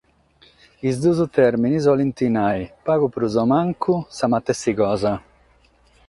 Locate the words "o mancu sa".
3.41-4.25